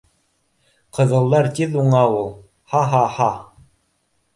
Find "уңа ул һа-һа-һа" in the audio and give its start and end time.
1.85-3.33